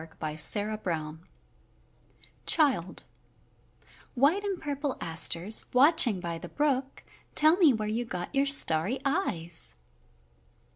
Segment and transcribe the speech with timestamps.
[0.01, 1.17] WILD ASTERS
[2.47, 3.03] CHILD
[4.15, 7.03] White and purple asters, watching by the brook,
[7.35, 9.75] Tell me where you got your starry eyes.